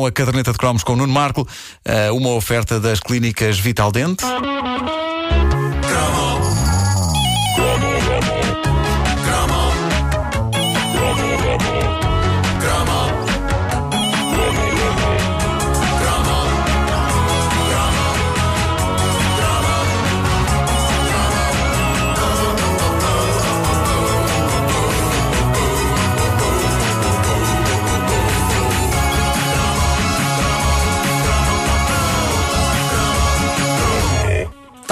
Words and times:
então 0.00 0.06
a 0.06 0.12
caderneta 0.12 0.52
de 0.52 0.58
cromos 0.58 0.82
com 0.82 0.94
o 0.94 0.96
Nuno 0.96 1.12
Marco, 1.12 1.42
uh, 1.42 2.14
uma 2.16 2.30
oferta 2.30 2.80
das 2.80 3.00
clínicas 3.00 3.58
Vital 3.58 3.92
Dente. 3.92 4.24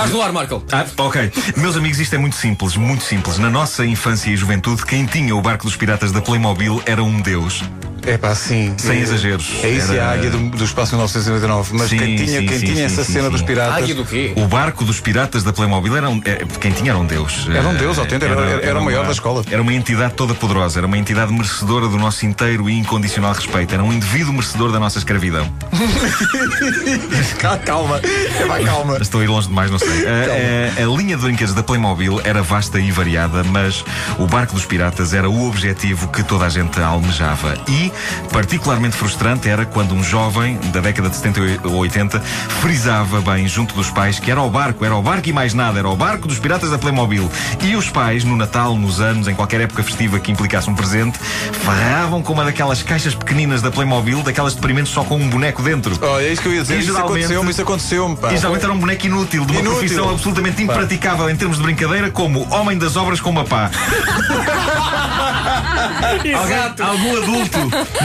Estás 0.09 0.21
no 0.21 0.23
ar, 0.23 0.33
Marco. 0.33 0.63
Ah, 0.73 0.87
ok. 0.97 1.31
Meus 1.59 1.77
amigos, 1.77 1.99
isto 1.99 2.15
é 2.15 2.19
muito 2.19 2.35
simples, 2.35 2.77
muito 2.77 3.05
simples. 3.05 3.37
Na 3.37 3.51
nossa 3.51 3.85
infância 3.85 4.31
e 4.31 4.37
juventude, 4.39 4.83
quem 4.87 5.05
tinha 5.05 5.37
o 5.37 5.43
barco 5.43 5.67
dos 5.67 5.77
piratas 5.77 6.11
da 6.13 6.23
Playmobil 6.23 6.81
era 6.87 7.03
um 7.03 7.21
deus. 7.21 7.63
É 8.09 8.17
pá, 8.19 8.35
sim. 8.35 8.75
Sem 8.79 8.99
é, 8.99 9.01
exageros. 9.03 9.57
É 9.63 9.69
isso 9.69 9.93
e 9.93 9.97
Era- 9.97 10.07
a 10.09 10.13
águia 10.13 10.31
do, 10.31 10.39
do 10.51 10.65
espaço 10.65 10.93
1999. 10.95 11.71
Mas 11.75 11.91
Sim, 11.91 11.99
quem 11.99 12.17
tinha, 12.17 12.41
sim, 12.41 12.47
quem 12.47 12.59
sim, 12.59 12.67
tinha 12.67 12.77
sim, 12.77 12.83
essa 12.85 13.05
sim, 13.05 13.13
cena 13.13 13.25
sim. 13.27 13.31
dos 13.33 13.43
piratas. 13.43 13.75
Águia 13.83 13.95
do 13.95 14.05
quê? 14.05 14.33
O 14.37 14.47
barco 14.47 14.85
dos 14.85 15.01
piratas 15.01 15.43
da 15.43 15.53
Playmobil 15.53 15.97
era 15.97 16.09
um, 16.09 16.21
é, 16.25 16.45
quem 16.61 16.73
tinha 16.73 16.91
era 16.93 16.99
um 16.99 17.05
deus. 17.07 17.47
Era 17.51 17.67
um 17.69 17.73
Eh, 17.75 17.79
deus 17.79 17.99
autêntico, 17.99 18.33
era- 18.33 18.65
era 18.65 18.81
o 18.81 18.85
maior 18.85 19.05
da 19.07 19.13
escola. 19.13 19.43
Era 19.51 19.61
uma 19.63 19.73
entidade 19.75 20.15
toda 20.15 20.35
poderosa, 20.35 20.79
era 20.81 20.87
uma 20.87 20.97
entidade 20.99 21.33
merecedora 21.33 21.87
do 21.89 21.97
nosso 21.99 22.25
inteiro 22.25 22.69
e 22.71 22.79
incondicional 22.79 23.33
respeito. 23.33 23.75
Era 23.75 23.85
um 23.85 23.93
indivíduo 23.93 24.33
merecedor 24.33 24.73
da 24.73 24.81
nossa 24.81 24.99
escravidão. 24.99 25.47
calma. 27.65 28.01
É 28.05 28.47
pá, 28.47 28.61
calma. 28.61 28.99
Estou 29.03 29.21
a 29.21 29.25
ir 29.25 29.29
longe 29.29 29.49
demais, 29.49 29.71
não 29.71 29.79
sei. 29.79 29.89
A, 30.07 30.81
a- 30.81 30.85
a 30.85 30.97
linha 30.97 31.17
de 31.17 31.23
brinquedos 31.23 31.55
da 31.55 31.63
Playmobil 31.63 32.21
era 32.25 32.43
vasta 32.43 32.79
e 32.81 32.91
variada, 32.91 33.43
mas 33.45 33.85
o 34.19 34.27
barco 34.27 34.55
dos 34.55 34.65
piratas 34.65 35.13
era 35.13 35.29
o 35.29 35.47
objetivo 35.49 36.09
que 36.09 36.23
toda 36.23 36.47
a 36.47 36.49
gente 36.49 36.81
almejava. 36.81 37.57
E, 37.69 37.93
particularmente 38.33 38.97
frustrante, 38.97 39.49
era 39.49 39.65
quando 39.67 39.95
um 39.95 40.03
jovem 40.03 40.57
da 40.73 40.81
década 40.81 41.09
de 41.09 41.17
70 41.17 41.69
ou 41.69 41.75
80 41.77 42.21
frisava 42.61 43.21
bem 43.21 43.47
junto 43.49 43.75
dos 43.75 43.91
pais 43.91 44.19
que 44.19 44.31
era 44.31 44.41
o 44.41 44.51
barco, 44.51 44.85
era 44.85 44.95
o 44.97 45.03
barco 45.03 45.29
e 45.29 45.33
mais 45.33 45.55
nada, 45.55 45.79
era 45.79 45.89
o 45.89 45.97
barco 45.97 46.27
dos 46.29 46.39
piratas 46.39 46.71
da 46.71 46.79
Playmobil. 46.79 47.31
E 47.63 47.77
os 47.77 47.89
pais, 47.91 48.25
no 48.25 48.37
Natal, 48.37 48.77
nos 48.77 49.01
anos, 49.01 49.29
em 49.29 49.35
qualquer 49.35 49.61
época 49.63 49.83
festiva 49.83 50.19
que 50.19 50.31
implicasse 50.33 50.69
um 50.69 50.75
presente, 50.75 51.19
farravam 51.65 52.23
com 52.23 52.33
uma 52.33 52.45
daquelas 52.45 52.83
caixas 52.83 53.15
pequeninas 53.15 53.63
da 53.63 53.71
Playmobil, 53.71 54.23
daquelas 54.23 54.53
experimentos 54.55 54.93
só 54.93 55.05
com 55.05 55.17
um 55.17 55.29
boneco 55.29 55.63
dentro. 55.63 55.99
Oh, 56.01 56.19
é 56.19 56.29
isso 56.33 56.43
que 56.43 56.49
eu 56.49 56.55
ia 56.55 56.63
dizer. 56.63 56.77
E 56.77 56.81
Isso 56.81 56.97
aconteceu-me, 56.97 57.51
isso 57.51 57.63
aconteceu-me. 57.63 58.17
pá. 58.17 58.33
E 58.33 58.37
geralmente 58.37 58.65
era 58.65 58.73
um 58.73 58.79
boneco 58.79 59.07
inútil, 59.07 59.45
de 59.45 59.53
uma 59.53 59.61
Inútil. 59.61 59.79
profissão 59.79 60.11
absolutamente 60.11 60.63
impraticável 60.63 61.29
em 61.31 61.37
termos 61.37 61.57
de 61.59 61.63
brincadeira, 61.63 62.11
como 62.11 62.47
homem 62.53 62.77
das 62.79 62.97
obras 62.97 63.21
com 63.21 63.31
uma 63.31 63.45
pá. 63.45 63.71
Alguém, 66.35 66.35
algum 66.35 67.17
adulto 67.23 67.59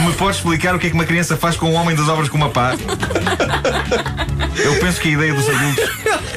me 0.05 0.13
pode 0.13 0.37
explicar 0.37 0.75
o 0.75 0.79
que 0.79 0.87
é 0.87 0.89
que 0.89 0.95
uma 0.95 1.05
criança 1.05 1.37
faz 1.37 1.55
com 1.55 1.69
um 1.69 1.73
homem 1.73 1.95
das 1.95 2.07
obras 2.07 2.29
com 2.29 2.37
uma 2.37 2.49
pá? 2.49 2.73
Eu 4.63 4.75
penso 4.79 5.01
que 5.01 5.09
a 5.09 5.11
ideia 5.11 5.33
dos 5.33 5.49
adultos 5.49 5.83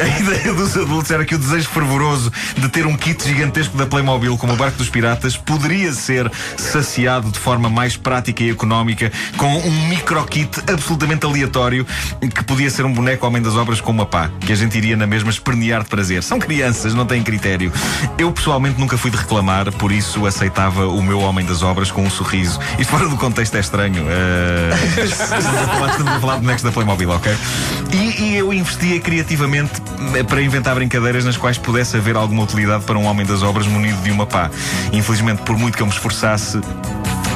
A 0.01 0.21
ideia 0.21 0.53
dos 0.53 0.77
adultos 0.77 1.11
era 1.11 1.25
que 1.25 1.35
o 1.35 1.39
desejo 1.39 1.69
fervoroso 1.69 2.31
de 2.57 2.69
ter 2.69 2.87
um 2.87 2.97
kit 2.97 3.23
gigantesco 3.27 3.77
da 3.77 3.87
Playmobil 3.87 4.37
como 4.37 4.53
o 4.53 4.57
Barco 4.57 4.77
dos 4.77 4.91
Piratas 4.91 5.37
poderia 5.37 5.93
ser 5.93 6.31
saciado 6.57 7.31
de 7.31 7.39
forma 7.39 7.71
mais 7.71 7.97
prática 7.97 8.43
e 8.43 8.51
económica 8.51 9.11
com 9.37 9.57
um 9.57 9.89
micro 9.89 10.23
kit 10.27 10.61
absolutamente 10.71 11.25
aleatório 11.25 11.87
que 12.35 12.45
podia 12.45 12.69
ser 12.69 12.85
um 12.85 12.93
boneco 12.93 13.27
homem 13.27 13.41
das 13.41 13.57
obras 13.57 13.81
com 13.81 13.91
uma 13.91 14.05
pá, 14.05 14.31
que 14.41 14.53
a 14.53 14.57
gente 14.57 14.77
iria 14.77 14.97
na 14.97 15.07
mesma 15.07 15.31
espernear 15.31 15.83
de 15.83 15.89
prazer. 15.89 16.23
São 16.23 16.39
crianças, 16.39 16.93
não 16.93 17.07
têm 17.07 17.23
critério. 17.23 17.73
Eu 18.19 18.31
pessoalmente 18.33 18.79
nunca 18.79 18.99
fui 18.99 19.11
de 19.11 19.17
reclamar, 19.17 19.73
por 19.73 19.91
isso 19.91 20.27
aceitava 20.27 20.87
o 20.87 21.03
meu 21.03 21.21
homem 21.21 21.45
das 21.45 21.63
obras 21.63 21.91
com 21.91 22.03
um 22.03 22.11
sorriso. 22.11 22.61
Isto 22.79 22.91
fora 22.91 23.09
do 23.09 23.17
contexto 23.17 23.57
é 23.57 23.61
estranho. 23.61 24.05
falar, 25.15 25.91
estamos 25.91 26.13
a 26.13 26.21
falar 26.21 26.35
de 26.35 26.41
bonecos 26.41 26.63
da 26.63 26.73
Playmobil, 26.73 27.13
ok? 27.17 27.37
E, 27.93 28.23
e 28.23 28.37
eu 28.37 28.53
investia 28.53 29.01
criativamente 29.01 29.83
eh, 30.15 30.23
para 30.23 30.41
inventar 30.43 30.75
brincadeiras 30.75 31.25
nas 31.25 31.37
quais 31.37 31.59
pudesse 31.59 31.97
haver 31.97 32.17
alguma 32.17 32.43
utilidade 32.43 32.85
para 32.85 32.99
um 32.99 33.05
homem 33.05 33.27
das 33.27 33.43
obras 33.43 33.67
munido 33.67 34.01
de 34.03 34.11
uma 34.11 34.27
pá. 34.27 34.51
Infelizmente, 34.93 35.43
por 35.43 35.57
muito 35.57 35.77
que 35.77 35.83
eu 35.83 35.87
me 35.87 35.93
esforçasse, 35.93 36.61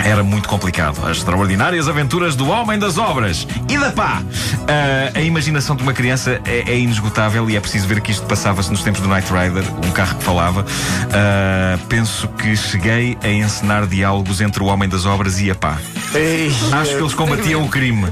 era 0.05 0.23
muito 0.23 0.49
complicado. 0.49 1.07
As 1.07 1.19
extraordinárias 1.19 1.89
aventuras 1.89 2.35
do 2.35 2.49
homem 2.49 2.79
das 2.79 2.99
obras 2.99 3.47
e 3.69 3.79
da 3.79 3.91
pá. 3.91 4.23
Ah, 4.69 5.19
a 5.19 5.21
imaginação 5.21 5.77
de 5.77 5.83
uma 5.83 5.93
criança 5.93 6.41
é, 6.45 6.73
é 6.73 6.79
inesgotável 6.79 7.49
e 7.51 7.57
é 7.57 7.61
preciso 7.61 7.87
ver 7.87 8.01
que 8.01 8.11
isto 8.11 8.27
passava-se 8.27 8.71
nos 8.71 8.83
tempos 8.83 9.01
do 9.01 9.09
Knight 9.09 9.29
Rider, 9.33 9.65
um 9.85 9.91
carro 9.91 10.17
que 10.17 10.25
falava. 10.25 10.65
Ah, 11.13 11.79
penso 11.89 12.29
que 12.29 12.57
cheguei 12.57 13.17
a 13.23 13.29
encenar 13.29 13.87
diálogos 13.87 14.41
entre 14.41 14.63
o 14.63 14.67
homem 14.67 14.89
das 14.89 15.05
obras 15.05 15.41
e 15.41 15.51
a 15.51 15.55
pá. 15.55 15.79
Ei, 16.15 16.51
Acho 16.73 16.91
que 16.97 17.03
eles 17.03 17.15
combatiam 17.15 17.65
o 17.65 17.69
crime. 17.69 18.07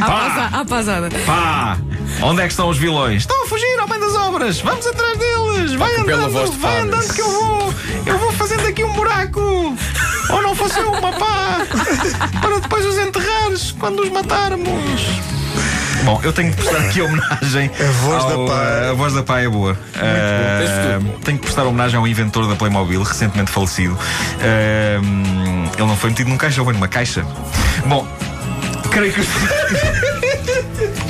À 0.00 0.06
pasa- 0.06 0.56
à 0.60 0.64
pasada. 0.64 1.08
Pá! 1.24 1.78
Onde 2.22 2.40
é 2.42 2.44
que 2.44 2.50
estão 2.52 2.68
os 2.68 2.76
vilões? 2.76 3.22
Estão 3.22 3.44
a 3.44 3.46
fugir, 3.46 3.80
homem 3.82 3.98
das 3.98 4.14
obras! 4.14 4.60
Vamos 4.60 4.86
atrás 4.86 5.18
deles! 5.18 5.72
Vai 5.74 5.96
andando, 5.96 6.30
voz 6.30 6.50
de 6.50 6.56
vai 6.58 6.72
Fábio. 6.76 6.86
andando 6.94 7.14
que 7.14 7.20
eu 7.20 7.30
vou! 7.30 7.74
Eu 8.06 8.18
vou 8.18 8.32
fazendo 8.32 8.66
aqui 8.66 8.84
um 8.84 8.92
buraco! 8.92 9.40
Ou 10.30 10.42
não 10.42 10.54
fosse 10.54 10.78
eu 10.78 10.92
uma 10.92 11.12
pá! 11.12 11.66
Para 12.40 12.58
depois 12.60 12.84
os 12.86 12.98
enterrares 12.98 13.72
quando 13.78 14.00
os 14.02 14.10
matarmos! 14.10 15.00
Bom, 16.04 16.20
eu 16.22 16.32
tenho 16.32 16.50
que 16.50 16.56
prestar 16.62 16.78
aqui 16.86 17.00
homenagem. 17.00 17.70
A 17.80 17.90
voz 18.02 18.24
da 18.24 18.34
ao- 18.34 18.46
pá. 18.46 18.88
A 18.90 18.92
voz 18.92 19.14
da 19.14 19.22
pá 19.22 19.40
é 19.40 19.48
boa. 19.48 19.74
Tudo. 19.74 21.18
tenho 21.24 21.38
que 21.38 21.44
prestar 21.44 21.62
homenagem 21.64 21.98
ao 21.98 22.06
inventor 22.06 22.46
da 22.46 22.54
Playmobil, 22.54 23.02
recentemente 23.02 23.50
falecido. 23.50 23.98
Ah, 24.40 25.00
ele 25.76 25.86
não 25.86 25.96
foi 25.96 26.10
metido 26.10 26.28
num 26.28 26.36
caixa, 26.36 26.62
foi 26.62 26.74
numa 26.74 26.88
caixa. 26.88 27.24
Bom, 27.86 28.06
creio 28.90 29.12
que. 29.14 29.22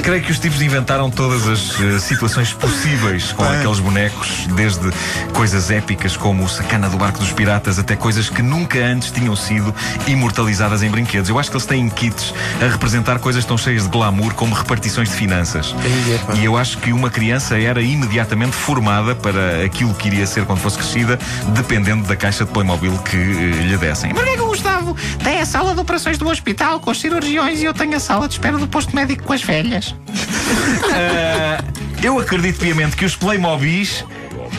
Creio 0.04 0.22
que 0.22 0.31
os 0.31 0.38
tipos 0.38 0.60
inventaram 0.60 1.10
todas 1.10 1.48
as 1.48 1.81
eh, 1.81 1.98
situações 1.98 2.53
possíveis 2.53 3.32
com 3.32 3.42
aqueles 3.42 3.78
bonecos, 3.78 4.47
desde 4.54 4.92
coisas 5.32 5.70
épicas 5.70 6.15
como 6.15 6.44
o 6.44 6.48
sacana 6.48 6.91
do 6.91 6.98
barco 6.98 7.19
dos 7.19 7.32
piratas 7.32 7.78
até 7.78 7.97
coisas 7.97 8.28
que 8.28 8.42
nunca 8.42 8.78
antes 8.81 9.10
tinham 9.10 9.34
sido 9.34 9.75
imortalizadas 10.06 10.82
em 10.82 10.91
brinquedos. 10.91 11.31
Eu 11.31 11.38
acho 11.38 11.50
que 11.50 11.56
eles 11.56 11.65
têm 11.65 11.88
kits 11.88 12.34
a 12.60 12.70
representar 12.70 13.19
coisas 13.19 13.47
tão 13.47 13.56
cheias 13.56 13.84
de 13.84 13.88
glamour 13.88 14.34
como 14.34 14.54
repartições 14.54 15.09
de 15.09 15.15
finanças. 15.15 15.75
E 16.34 16.44
eu 16.44 16.59
acho 16.59 16.76
que 16.78 16.92
uma 16.92 17.09
criança 17.09 17.59
era 17.59 17.81
imediatamente 17.81 18.53
formada 18.53 19.15
para 19.15 19.65
aquilo 19.65 19.94
que 19.94 20.09
iria 20.09 20.26
ser 20.26 20.44
quando 20.44 20.59
fosse 20.59 20.76
crescida, 20.76 21.19
dependendo 21.54 22.06
da 22.06 22.15
caixa 22.15 22.44
de 22.44 22.50
Playmobil 22.50 22.92
que 22.98 23.16
eh, 23.16 23.69
lhe 23.69 23.76
dessem. 23.78 24.12
Mas 24.12 24.26
é 24.26 24.34
que 24.34 24.42
o 24.42 24.48
Gustavo 24.48 24.94
tem 25.22 25.41
a 25.41 25.47
sala 25.47 25.72
de 25.72 25.81
operações 25.81 26.19
do 26.19 26.28
hospital 26.28 26.78
com 26.78 26.91
os 26.91 27.00
cirurgiões 27.00 27.62
e 27.62 27.65
eu 27.65 27.72
tenho 27.72 27.97
a 27.97 28.00
sala 28.00 28.28
de 28.28 28.34
espera 28.34 28.59
do 28.59 28.69
posto 28.69 28.94
médico 28.94 29.22
com 29.22 29.32
as 29.32 29.42
velhas. 29.42 29.94
Ah, 30.92 31.65
eu 32.03 32.19
acredito 32.19 32.59
piamente 32.59 32.97
que 32.97 33.04
os 33.04 33.16
Playmobis, 33.16 34.04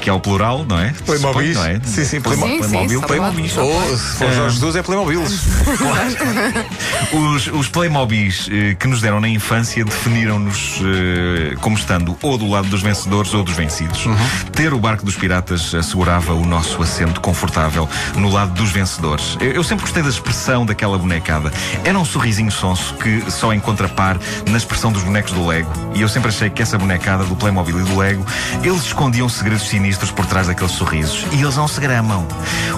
que 0.06 0.10
é 0.12 0.14
o 0.14 0.20
plural, 0.20 0.64
não 0.70 0.80
é? 0.80 0.94
Playmobis? 1.04 1.48
Suponho, 1.48 1.54
não 1.56 1.66
é? 1.66 1.82
Sim, 1.84 2.06
sim, 2.06 2.22
Playmo- 2.22 2.46
Sim, 2.46 2.52
sim, 2.52 2.60
Playmobil, 2.70 2.96
está 2.98 3.08
Playmobis. 3.08 3.58
Ou 3.58 3.98
se 3.98 4.18
for 4.18 4.32
Jorge 4.32 4.54
Jesus, 4.54 4.76
é 4.76 4.84
Playmobil. 4.84 5.24
Os, 7.12 7.48
os 7.48 7.68
Playmobis 7.70 8.48
eh, 8.52 8.76
que 8.76 8.88
nos 8.88 9.02
deram 9.02 9.20
na 9.20 9.28
infância 9.28 9.84
definiram-nos 9.84 10.80
eh, 10.84 11.56
como 11.60 11.76
estando 11.76 12.16
ou 12.22 12.38
do 12.38 12.48
lado 12.48 12.68
dos 12.68 12.84
vencedores 12.84 13.34
ou 13.34 13.44
dos 13.44 13.56
vencidos. 13.56 14.06
Uhum. 14.06 14.16
Ter 14.54 14.74
o 14.76 14.80
barco 14.80 15.04
dos 15.04 15.16
piratas 15.16 15.74
assegurava 15.74 16.34
o 16.36 16.46
nosso 16.46 16.84
assento 16.84 17.20
confortável 17.20 17.90
no 18.16 18.30
lado 18.32 18.54
dos 18.54 18.70
vencedores. 18.70 19.36
Eu, 19.40 19.54
eu 19.54 19.64
sempre 19.64 19.86
gostei 19.86 20.04
da 20.04 20.10
expressão 20.10 20.68
daquela 20.68 21.00
bonecada. 21.00 21.52
Era 21.84 21.98
um 21.98 22.06
sorrisinho 22.06 22.52
sonso 22.52 22.94
que 22.96 23.24
só 23.32 23.52
encontra 23.56 23.90
par 23.90 24.20
na 24.48 24.58
expressão 24.58 24.92
dos 24.92 25.02
bonecos 25.02 25.32
do 25.32 25.48
Lego. 25.48 25.72
E 25.96 26.02
eu 26.02 26.08
sempre 26.10 26.30
achei 26.30 26.52
que 26.52 26.62
essa 26.62 26.78
bonecada 26.78 27.24
do 27.24 27.36
Playmobil 27.36 27.80
e 27.80 27.84
do 27.84 27.98
Lego, 27.98 28.24
eles 28.64 28.84
escondiam 28.86 29.28
segredos 29.28 29.68
sinistros 29.68 29.95
por 29.98 30.26
trás 30.26 30.48
daqueles 30.48 30.74
sorrisos. 30.74 31.26
E 31.32 31.42
eles 31.42 31.56
não 31.56 31.68
se 31.68 31.80
gramam. 31.80 32.28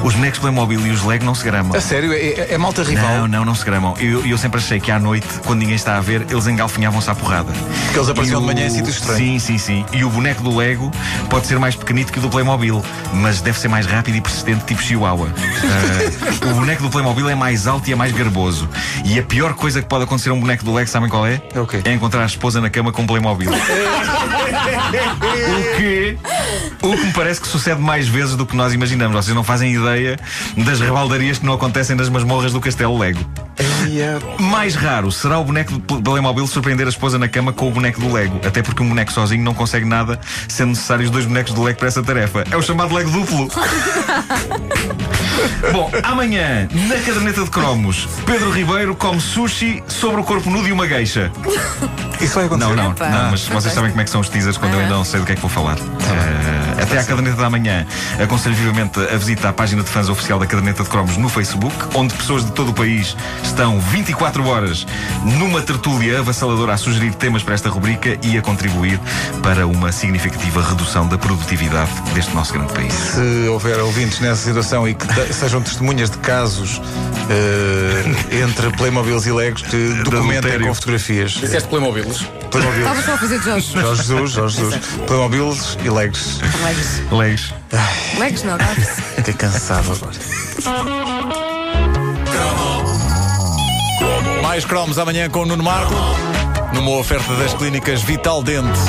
Os 0.03 0.13
bonecos 0.13 0.39
Playmobil 0.39 0.85
e 0.87 0.91
os 0.91 1.03
Lego 1.03 1.25
não 1.25 1.33
se 1.35 1.43
gramam. 1.43 1.75
A 1.75 1.81
sério, 1.81 2.13
é, 2.13 2.17
é- 2.17 2.47
é 2.53 2.57
malta 2.57 2.83
rival. 2.83 3.07
Não, 3.21 3.27
não, 3.27 3.45
não 3.45 3.55
se 3.55 3.65
gramam. 3.65 3.95
Eu, 3.99 4.25
eu 4.25 4.37
sempre 4.37 4.59
achei 4.59 4.79
que 4.79 4.91
à 4.91 4.99
noite, 4.99 5.27
quando 5.45 5.59
ninguém 5.59 5.75
está 5.75 5.97
a 5.97 6.01
ver, 6.01 6.25
eles 6.29 6.47
engalfinhavam-se 6.47 7.09
à 7.09 7.15
porrada. 7.15 7.51
Porque 7.85 7.97
eles 7.97 8.09
apareciam 8.09 8.39
E 8.41 8.45
de 8.45 8.51
o- 8.51 8.53
manhã 8.55 8.67
em 8.67 8.69
sítios 8.69 8.95
estranhos. 8.97 9.17
Sim, 9.21 9.39
sim, 9.39 9.57
sim. 9.57 9.85
E 9.91 10.03
o 10.03 10.09
boneco 10.09 10.41
do 10.43 10.55
Lego 10.55 10.91
pode 11.29 11.47
ser 11.47 11.59
mais 11.59 11.75
pequenito 11.75 12.11
que 12.11 12.19
o 12.19 12.21
do 12.21 12.29
Playmobil, 12.29 12.83
mas 13.13 13.41
deve 13.41 13.57
ser 13.59 13.67
mais 13.67 13.85
rápido 13.85 14.15
e 14.17 14.21
persistente, 14.21 14.63
tipo 14.65 14.81
Chihuahua. 14.81 15.29
Ah, 15.63 16.45
o 16.51 16.53
boneco 16.55 16.83
do 16.83 16.89
Playmobil 16.89 17.29
é 17.29 17.35
mais 17.35 17.67
alto 17.67 17.89
e 17.89 17.93
é 17.93 17.95
mais 17.95 18.11
garboso. 18.11 18.67
E 19.03 19.17
a 19.19 19.23
pior 19.23 19.53
coisa 19.53 19.81
que 19.81 19.87
pode 19.87 20.03
acontecer 20.03 20.29
a 20.29 20.33
um 20.33 20.39
boneco 20.39 20.63
do 20.63 20.73
Lego, 20.73 20.89
sabem 20.89 21.09
qual 21.09 21.25
é? 21.25 21.41
É 21.53 21.59
o 21.59 21.65
quê? 21.67 21.81
É 21.83 21.91
encontrar 21.93 22.23
a 22.23 22.25
esposa 22.25 22.61
na 22.61 22.69
cama 22.69 22.91
com 22.91 23.01
um 23.03 23.07
Playmobil. 23.07 23.49
o 24.87 25.77
que, 25.77 26.17
o 26.81 26.91
que 26.97 27.05
me 27.05 27.13
parece 27.13 27.41
que 27.41 27.47
sucede 27.47 27.81
mais 27.81 28.07
vezes 28.07 28.35
do 28.35 28.45
que 28.45 28.55
nós 28.55 28.73
imaginamos. 28.73 29.25
Vocês 29.25 29.35
não 29.35 29.43
fazem 29.43 29.73
ideia 29.73 30.17
das 30.57 30.79
rebaldarias 30.79 31.39
que 31.39 31.45
não 31.45 31.53
acontecem 31.53 31.95
nas 31.95 32.09
masmorras 32.09 32.53
do 32.53 32.61
Castelo 32.61 32.97
Lego. 32.97 33.19
Mais 34.39 34.75
raro 34.75 35.11
será 35.11 35.39
o 35.39 35.43
boneco 35.43 35.71
do 35.77 36.01
Playmobil 36.01 36.45
surpreender 36.47 36.85
a 36.85 36.89
esposa 36.89 37.17
na 37.17 37.27
cama 37.27 37.51
com 37.53 37.67
o 37.67 37.71
boneco 37.71 37.99
do 37.99 38.11
Lego. 38.11 38.39
Até 38.45 38.61
porque 38.61 38.83
um 38.83 38.89
boneco 38.89 39.11
sozinho 39.11 39.43
não 39.43 39.53
consegue 39.53 39.85
nada, 39.85 40.19
sendo 40.47 40.69
necessários 40.69 41.09
dois 41.09 41.25
bonecos 41.25 41.53
do 41.53 41.63
Lego 41.63 41.79
para 41.79 41.87
essa 41.87 42.03
tarefa. 42.03 42.43
É 42.51 42.57
o 42.57 42.61
chamado 42.61 42.93
Lego 42.93 43.09
duplo. 43.09 43.49
Bom, 45.71 45.91
amanhã, 46.03 46.67
na 46.87 46.95
caderneta 46.95 47.43
de 47.43 47.49
cromos, 47.49 48.07
Pedro 48.25 48.51
Ribeiro 48.51 48.95
come 48.95 49.21
sushi 49.21 49.83
sobre 49.87 50.21
o 50.21 50.23
corpo 50.23 50.49
nu 50.49 50.63
de 50.63 50.71
uma 50.71 50.87
geisha. 50.87 51.31
Isso 52.19 52.35
vai 52.35 52.45
acontecer. 52.45 52.75
Não, 52.75 52.75
não, 52.75 52.89
não, 52.93 53.31
mas 53.31 53.47
vocês 53.47 53.73
sabem 53.73 53.91
como 53.91 54.01
é 54.01 54.03
que 54.03 54.09
são 54.09 54.21
os 54.21 54.29
teasers 54.29 54.57
quando 54.57 54.76
eu 54.77 54.83
ainda 54.83 54.95
não 54.95 55.03
sei 55.03 55.19
do 55.19 55.25
que 55.25 55.31
é 55.31 55.35
que 55.35 55.41
vou 55.41 55.49
falar. 55.49 55.77
Eh, 55.77 56.83
até 56.83 56.99
à 56.99 57.03
caderneta 57.03 57.37
da 57.37 57.49
manhã, 57.49 57.85
aconselho 58.21 58.55
vivamente 58.55 58.99
a 58.99 59.17
visita 59.17 59.49
à 59.49 59.53
página 59.53 59.83
de 59.83 59.89
fãs 59.89 60.07
oficial 60.07 60.37
da 60.37 60.45
caderneta 60.45 60.83
de 60.83 60.89
cromos 60.89 61.17
no 61.17 61.27
Facebook, 61.29 61.75
onde 61.95 62.13
pessoas 62.13 62.45
de 62.45 62.51
todo 62.51 62.69
o 62.69 62.73
país 62.73 63.17
estão 63.43 63.79
24 63.79 64.45
horas 64.45 64.85
numa 65.23 65.61
tertúlia 65.61 66.19
avassaladora 66.19 66.73
a 66.73 66.77
sugerir 66.77 67.13
temas 67.15 67.41
para 67.41 67.55
esta 67.55 67.69
rubrica 67.69 68.17
e 68.21 68.37
a 68.37 68.41
contribuir 68.41 68.99
para 69.41 69.65
uma 69.65 69.91
significativa 69.91 70.61
redução 70.61 71.07
da 71.07 71.17
produtividade 71.17 71.91
deste 72.13 72.33
nosso 72.35 72.53
grande 72.53 72.71
país. 72.73 72.93
Se 72.93 73.47
houver 73.49 73.79
ouvintes 73.79 74.19
nessa 74.19 74.43
situação 74.43 74.87
e 74.87 74.93
que 74.93 75.07
sejam 75.33 75.61
testemunhas 75.61 76.11
de 76.11 76.17
casos 76.19 76.79
eh, 77.29 78.43
entre 78.43 78.69
Playmobils 78.77 79.25
e 79.25 79.31
Legos 79.31 79.63
que 79.63 79.89
documentem 80.05 80.59
com 80.59 80.73
fotografias. 80.73 81.31
Disseste 81.31 81.67
Playmobiles? 81.67 82.27
Estava 82.57 82.73
Playmobiles. 82.73 83.05
só 83.05 83.13
a 83.13 83.17
fazer 83.17 83.41
Jorge. 83.41 83.73
Jorge 83.73 84.03
Jesus, 84.03 84.31
Jorge 84.31 84.57
Jesus. 84.57 84.85
Playmobiles 85.05 85.77
e 85.83 85.89
Legos. 85.89 86.39
Legs. 86.63 87.01
Leis. 87.11 87.53
Legs 88.17 88.43
não, 88.43 88.57
Gaves. 88.57 88.89
Fiquei 89.15 89.33
cansado 89.33 89.91
agora. 89.91 91.17
Mais 94.41 94.65
cromos 94.65 94.97
amanhã 94.97 95.29
com 95.29 95.41
o 95.41 95.45
Nuno 95.45 95.63
Marco. 95.63 95.93
Numa 96.73 96.91
oferta 96.91 97.33
das 97.35 97.53
clínicas 97.53 98.01
Vital 98.01 98.43
Dente. 98.43 98.79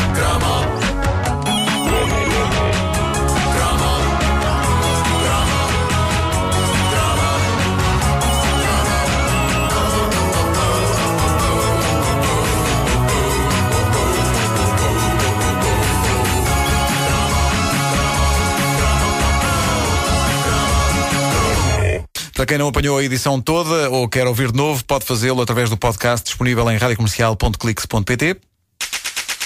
Para 22.39 22.47
quem 22.47 22.57
não 22.57 22.69
apanhou 22.69 22.97
a 22.97 23.03
edição 23.03 23.41
toda 23.41 23.91
ou 23.91 24.09
quer 24.09 24.25
ouvir 24.29 24.53
de 24.53 24.57
novo, 24.57 24.85
pode 24.85 25.05
fazê-lo 25.05 25.43
através 25.43 25.69
do 25.71 25.77
podcast 25.77 26.25
disponível 26.25 26.71
em 26.71 26.77
radiocomercial.clix.pt 26.77 28.48